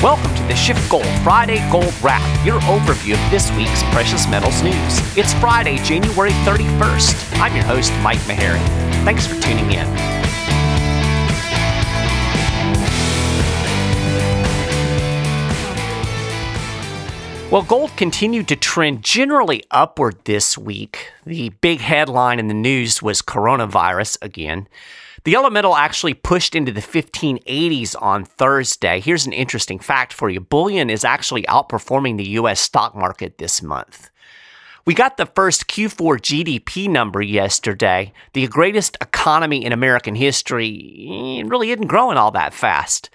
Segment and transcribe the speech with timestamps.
[0.00, 5.18] Welcome to the SchiffGold Friday Gold Wrap, your overview of this week's precious metals news.
[5.18, 7.40] It's Friday, January 31st.
[7.40, 8.64] I'm your host, Mike Maharrey.
[9.04, 9.86] Thanks for tuning in.
[17.50, 21.10] Well, gold continued to trend generally upward this week.
[21.26, 24.68] The big headline in the news was coronavirus again.
[25.24, 29.00] The yellow metal actually pushed into the 1580s on Thursday.
[29.00, 33.62] Here's an interesting fact for you bullion is actually outperforming the US stock market this
[33.62, 34.10] month.
[34.86, 38.12] We got the first Q4 GDP number yesterday.
[38.32, 43.10] The greatest economy in American history eh, really isn't growing all that fast.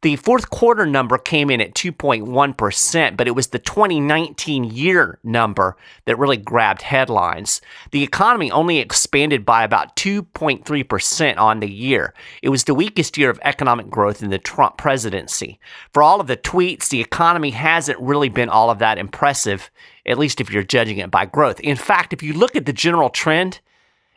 [0.00, 5.76] The fourth quarter number came in at 2.1%, but it was the 2019 year number
[6.04, 7.60] that really grabbed headlines.
[7.90, 12.14] The economy only expanded by about 2.3% on the year.
[12.44, 15.58] It was the weakest year of economic growth in the Trump presidency.
[15.92, 19.68] For all of the tweets, the economy hasn't really been all of that impressive,
[20.06, 21.58] at least if you're judging it by growth.
[21.58, 23.58] In fact, if you look at the general trend,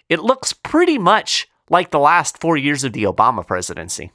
[0.10, 4.12] it looks pretty much like the last four years of the Obama presidency.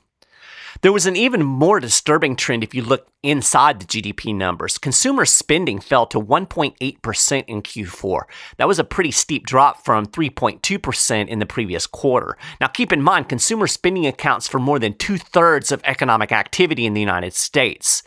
[0.83, 4.79] There was an even more disturbing trend if you look inside the GDP numbers.
[4.79, 8.23] Consumer spending fell to 1.8% in Q4.
[8.59, 12.37] That was a pretty steep drop from 3.2% in the previous quarter.
[12.61, 16.87] Now, keep in mind, consumer spending accounts for more than two thirds of economic activity
[16.87, 18.03] in the United States.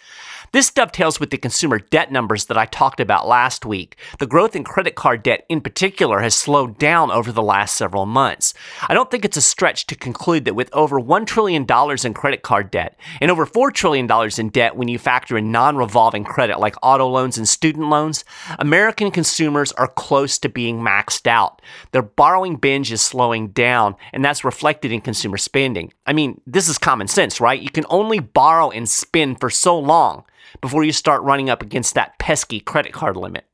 [0.52, 3.98] This dovetails with the consumer debt numbers that I talked about last week.
[4.18, 8.08] The growth in credit card debt in particular has slowed down over the last several
[8.08, 8.56] months.
[8.88, 11.68] I don't think it's a stretch to conclude that with over $1 trillion
[12.04, 15.78] in credit card debt and over $4 trillion in debt when you factor in non
[15.78, 18.26] revolving credit like auto loans and student loans,
[18.58, 21.62] American consumers are close to being maxed out.
[21.92, 25.94] Their borrowing binge is slowing down, and that's reflected in consumer spending.
[26.08, 27.62] I mean, this is common sense, right?
[27.62, 30.26] You can only borrow and spend for so long
[30.62, 33.46] before you start running up against that pesky credit card limit.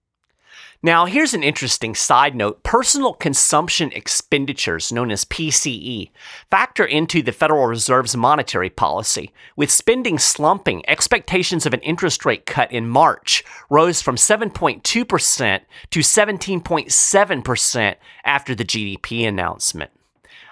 [0.86, 2.62] Now, here's an interesting side note.
[2.62, 6.12] Personal consumption expenditures, known as PCE,
[6.52, 9.32] factor into the Federal Reserve's monetary policy.
[9.56, 16.00] With spending slumping, expectations of an interest rate cut in March rose from 7.2% to
[16.00, 19.90] 17.7% after the GDP announcement.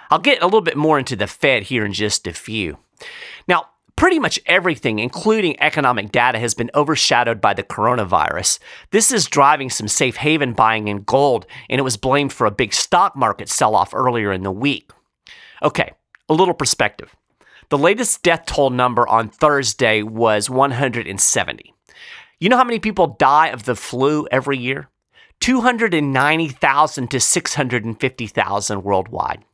[0.09, 2.79] I'll get a little bit more into the Fed here in just a few.
[3.47, 3.67] Now,
[4.03, 8.59] Pretty much everything, including economic data, has been overshadowed by the coronavirus.
[8.91, 12.51] This is driving some safe haven buying in gold, and it was blamed for a
[12.51, 14.91] big stock market sell off earlier in the week.
[15.61, 15.93] Okay,
[16.27, 17.15] a little perspective.
[17.69, 21.73] The latest death toll number on Thursday was 170.
[22.41, 24.89] You know how many people die of the flu every year?
[25.39, 29.45] 290,000 to 650,000 worldwide.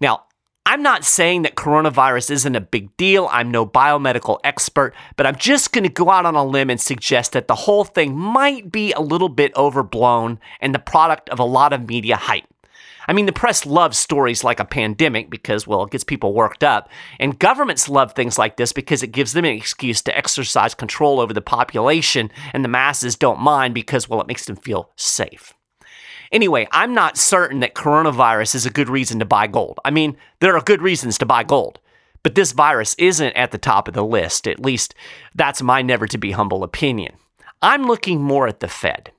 [0.00, 0.24] Now,
[0.68, 3.28] I'm not saying that coronavirus isn't a big deal.
[3.30, 6.80] I'm no biomedical expert, but I'm just going to go out on a limb and
[6.80, 11.38] suggest that the whole thing might be a little bit overblown and the product of
[11.38, 12.46] a lot of media hype.
[13.06, 16.64] I mean, the press loves stories like a pandemic because, well, it gets people worked
[16.64, 16.90] up.
[17.20, 21.20] And governments love things like this because it gives them an excuse to exercise control
[21.20, 25.54] over the population, and the masses don't mind because, well, it makes them feel safe.
[26.32, 29.78] Anyway, I'm not certain that coronavirus is a good reason to buy gold.
[29.84, 31.78] I mean, there are good reasons to buy gold,
[32.22, 34.48] but this virus isn't at the top of the list.
[34.48, 34.94] At least
[35.34, 37.14] that's my never to be humble opinion.
[37.62, 39.12] I'm looking more at the Fed.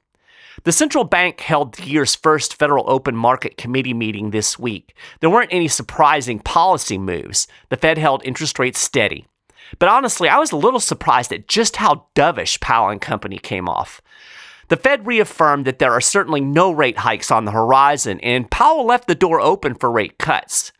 [0.63, 4.95] The central bank held the year's first Federal Open Market Committee meeting this week.
[5.19, 7.47] There weren't any surprising policy moves.
[7.69, 9.27] The Fed held interest rates steady.
[9.79, 13.69] But honestly, I was a little surprised at just how dovish Powell and company came
[13.69, 14.01] off.
[14.69, 18.85] The Fed reaffirmed that there are certainly no rate hikes on the horizon, and Powell
[18.85, 20.71] left the door open for rate cuts.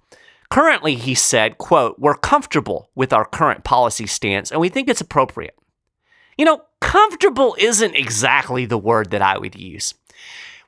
[0.50, 5.02] Currently, he said, quote, we're comfortable with our current policy stance and we think it's
[5.02, 5.58] appropriate.
[6.38, 9.94] You know, comfortable isn't exactly the word that I would use.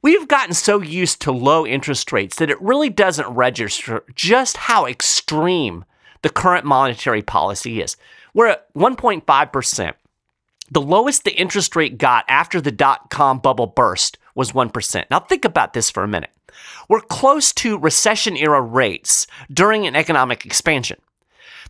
[0.01, 4.85] We've gotten so used to low interest rates that it really doesn't register just how
[4.85, 5.85] extreme
[6.21, 7.95] the current monetary policy is.
[8.33, 9.93] We're at 1.5%.
[10.71, 15.05] The lowest the interest rate got after the dot com bubble burst was 1%.
[15.09, 16.31] Now, think about this for a minute.
[16.87, 20.99] We're close to recession era rates during an economic expansion.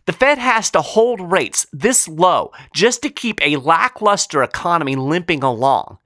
[0.06, 5.42] The Fed has to hold rates this low just to keep a lackluster economy limping
[5.42, 5.98] along.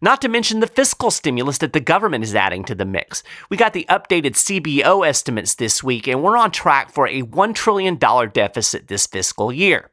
[0.00, 3.22] Not to mention the fiscal stimulus that the government is adding to the mix.
[3.48, 7.54] We got the updated CBO estimates this week, and we're on track for a $1
[7.54, 9.90] trillion deficit this fiscal year.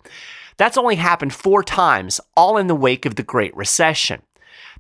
[0.58, 4.22] That's only happened four times, all in the wake of the Great Recession.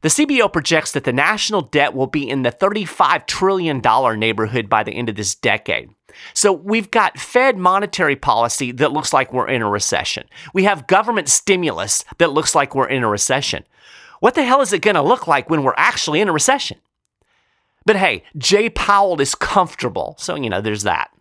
[0.01, 3.81] The CBO projects that the national debt will be in the $35 trillion
[4.19, 5.89] neighborhood by the end of this decade.
[6.33, 10.27] So we've got Fed monetary policy that looks like we're in a recession.
[10.53, 13.63] We have government stimulus that looks like we're in a recession.
[14.19, 16.79] What the hell is it going to look like when we're actually in a recession?
[17.85, 20.15] But hey, Jay Powell is comfortable.
[20.19, 21.11] So, you know, there's that.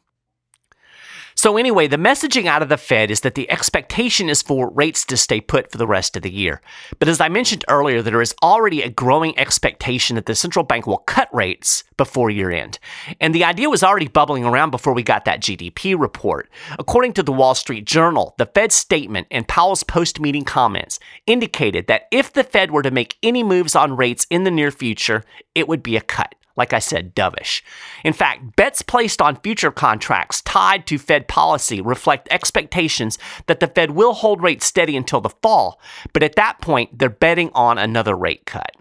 [1.42, 5.06] So, anyway, the messaging out of the Fed is that the expectation is for rates
[5.06, 6.60] to stay put for the rest of the year.
[6.98, 10.86] But as I mentioned earlier, there is already a growing expectation that the central bank
[10.86, 12.78] will cut rates before year end.
[13.22, 16.50] And the idea was already bubbling around before we got that GDP report.
[16.78, 21.86] According to the Wall Street Journal, the Fed's statement and Powell's post meeting comments indicated
[21.86, 25.24] that if the Fed were to make any moves on rates in the near future,
[25.54, 27.62] it would be a cut like I said, dovish.
[28.04, 33.68] In fact, bets placed on future contracts tied to Fed policy reflect expectations that the
[33.68, 35.80] Fed will hold rates steady until the fall,
[36.12, 38.74] but at that point, they're betting on another rate cut.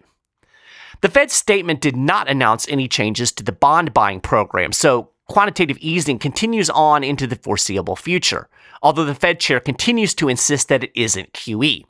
[1.02, 5.78] The Fed's statement did not announce any changes to the bond buying program, so quantitative
[5.80, 8.50] easing continues on into the foreseeable future,
[8.82, 11.86] although the Fed chair continues to insist that it isn't QE.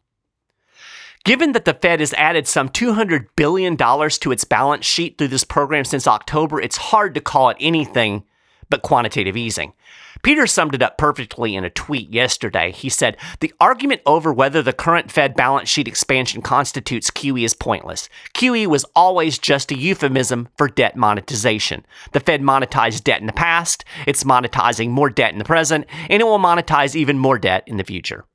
[1.26, 5.44] Given that the Fed has added some $200 billion to its balance sheet through this
[5.44, 8.24] program since October, it's hard to call it anything
[8.70, 9.74] but quantitative easing.
[10.22, 12.72] Peter summed it up perfectly in a tweet yesterday.
[12.72, 17.54] He said, The argument over whether the current Fed balance sheet expansion constitutes QE is
[17.54, 18.10] pointless.
[18.34, 21.86] QE was always just a euphemism for debt monetization.
[22.12, 26.22] The Fed monetized debt in the past, it's monetizing more debt in the present, and
[26.22, 28.26] it will monetize even more debt in the future.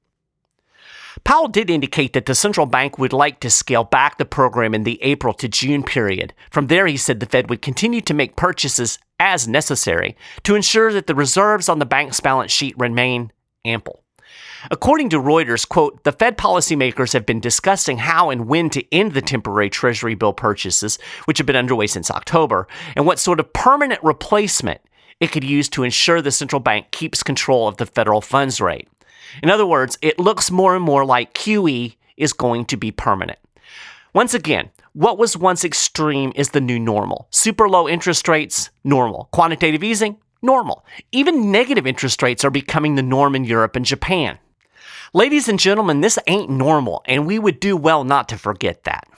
[1.22, 4.82] Powell did indicate that the central bank would like to scale back the program in
[4.82, 6.34] the April to June period.
[6.50, 10.93] From there, he said the Fed would continue to make purchases as necessary to ensure
[10.93, 13.31] that the reserves on the bank's balance sheet remain
[13.64, 14.02] ample.
[14.70, 19.12] According to Reuters, quote, the Fed policymakers have been discussing how and when to end
[19.12, 22.66] the temporary Treasury bill purchases, which have been underway since October,
[22.96, 24.81] and what sort of permanent replacement
[25.20, 28.88] it could use to ensure the central bank keeps control of the federal funds rate.
[29.42, 33.38] In other words, it looks more and more like QE is going to be permanent.
[34.12, 37.26] Once again, what was once extreme is the new normal.
[37.31, 39.28] Super low interest rates, normal.
[39.32, 40.86] Quantitative easing, normal.
[41.10, 44.38] Even negative interest rates are becoming the norm in Europe and Japan.
[45.12, 49.08] Ladies and gentlemen, this ain't normal, and we would do well not to forget that.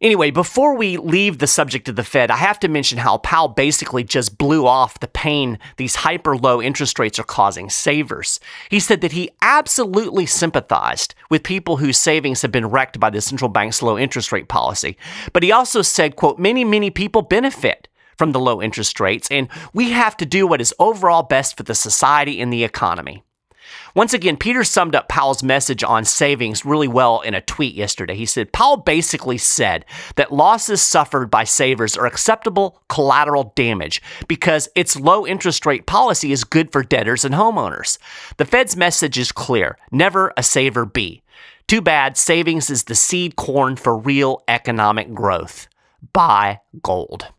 [0.00, 3.48] Anyway, before we leave the subject of the Fed, I have to mention how Powell
[3.48, 8.38] basically just blew off the pain these hyper low interest rates are causing savers.
[8.70, 13.20] He said that he absolutely sympathized with people whose savings have been wrecked by the
[13.20, 14.96] central bank's low interest rate policy.
[15.32, 19.48] But he also said, quote, many, many people benefit from the low interest rates, and
[19.72, 23.24] we have to do what is overall best for the society and the economy.
[23.98, 28.14] Once again, Peter summed up Powell's message on savings really well in a tweet yesterday.
[28.14, 29.84] He said, Powell basically said
[30.14, 36.30] that losses suffered by savers are acceptable collateral damage because its low interest rate policy
[36.30, 37.98] is good for debtors and homeowners.
[38.36, 41.24] The Fed's message is clear never a saver be.
[41.66, 45.66] Too bad savings is the seed corn for real economic growth.
[46.12, 47.32] Buy gold.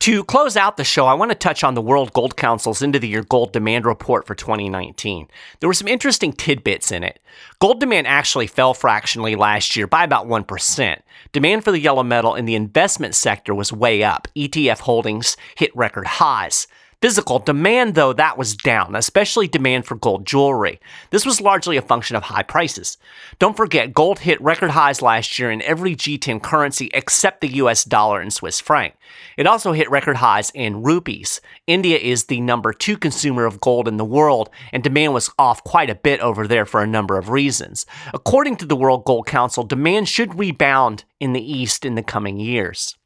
[0.00, 2.94] To close out the show, I want to touch on the World Gold Council's end
[2.94, 5.28] of the year gold demand report for 2019.
[5.60, 7.20] There were some interesting tidbits in it.
[7.58, 11.00] Gold demand actually fell fractionally last year by about 1%.
[11.32, 14.26] Demand for the yellow metal in the investment sector was way up.
[14.34, 16.66] ETF holdings hit record highs
[17.00, 17.38] physical.
[17.38, 20.80] Demand, though, that was down, especially demand for gold jewelry.
[21.10, 22.98] This was largely a function of high prices.
[23.38, 27.84] Don't forget, gold hit record highs last year in every G10 currency except the US
[27.84, 28.94] dollar and Swiss franc.
[29.36, 31.40] It also hit record highs in rupees.
[31.66, 35.64] India is the number two consumer of gold in the world, and demand was off
[35.64, 37.86] quite a bit over there for a number of reasons.
[38.12, 42.38] According to the World Gold Council, demand should rebound in the East in the coming
[42.38, 42.96] years.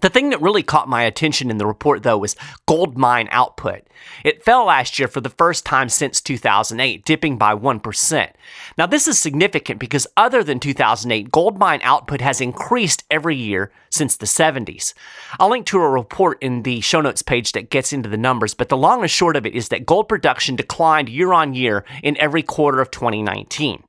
[0.00, 2.36] The thing that really caught my attention in the report, though, was
[2.66, 3.82] gold mine output.
[4.24, 8.30] It fell last year for the first time since 2008, dipping by 1%.
[8.76, 13.72] Now, this is significant because other than 2008, gold mine output has increased every year
[13.88, 14.92] since the 70s.
[15.40, 18.52] I'll link to a report in the show notes page that gets into the numbers,
[18.52, 21.84] but the long and short of it is that gold production declined year on year
[22.02, 23.82] in every quarter of 2019.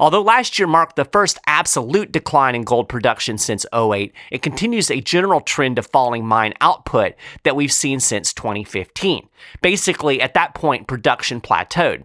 [0.00, 4.90] Although last year marked the first absolute decline in gold production since 08, it continues
[4.90, 9.28] a general trend of falling mine output that we've seen since 2015.
[9.62, 12.04] Basically, at that point, production plateaued.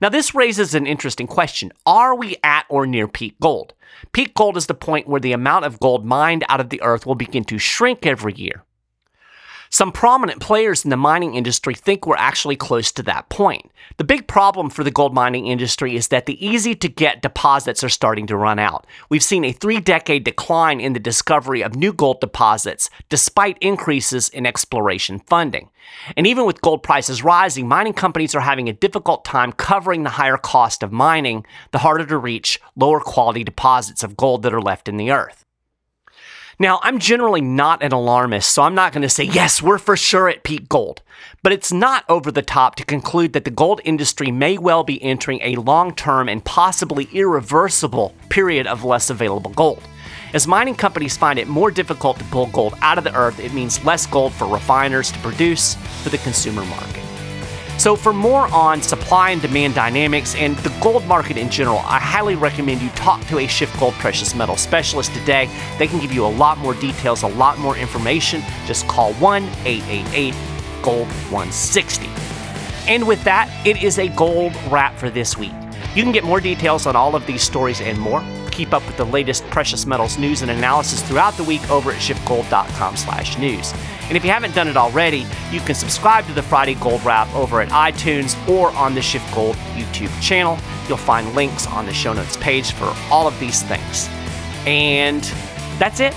[0.00, 1.72] Now, this raises an interesting question.
[1.86, 3.74] Are we at or near peak gold?
[4.12, 7.06] Peak gold is the point where the amount of gold mined out of the earth
[7.06, 8.64] will begin to shrink every year.
[9.70, 13.70] Some prominent players in the mining industry think we're actually close to that point.
[13.98, 17.84] The big problem for the gold mining industry is that the easy to get deposits
[17.84, 18.86] are starting to run out.
[19.08, 24.28] We've seen a three decade decline in the discovery of new gold deposits despite increases
[24.28, 25.68] in exploration funding.
[26.16, 30.10] And even with gold prices rising, mining companies are having a difficult time covering the
[30.10, 34.62] higher cost of mining, the harder to reach, lower quality deposits of gold that are
[34.62, 35.44] left in the earth.
[36.60, 39.96] Now, I'm generally not an alarmist, so I'm not going to say, yes, we're for
[39.96, 41.02] sure at peak gold.
[41.40, 45.00] But it's not over the top to conclude that the gold industry may well be
[45.00, 49.82] entering a long term and possibly irreversible period of less available gold.
[50.34, 53.54] As mining companies find it more difficult to pull gold out of the earth, it
[53.54, 57.07] means less gold for refiners to produce for the consumer market.
[57.78, 62.00] So, for more on supply and demand dynamics and the gold market in general, I
[62.00, 65.48] highly recommend you talk to a SchiffGold precious metal specialist today.
[65.78, 68.42] They can give you a lot more details, a lot more information.
[68.66, 70.34] Just call 1 888
[70.82, 72.08] Gold 160.
[72.88, 75.52] And with that, it is a gold wrap for this week.
[75.94, 78.24] You can get more details on all of these stories and more.
[78.50, 81.98] Keep up with the latest precious metals news and analysis throughout the week over at
[81.98, 83.72] schiffgold.com/news.
[84.08, 87.32] And if you haven't done it already, you can subscribe to the Friday Gold Wrap
[87.34, 90.58] over at iTunes or on the SchiffGold YouTube channel.
[90.88, 94.08] You'll find links on the show notes page for all of these things.
[94.66, 95.22] And
[95.78, 96.14] that's it.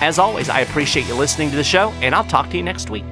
[0.00, 2.90] As always, I appreciate you listening to the show, and I'll talk to you next
[2.90, 3.04] week.